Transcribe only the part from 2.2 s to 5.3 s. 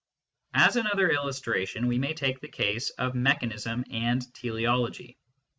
the case of mechanism and teleology.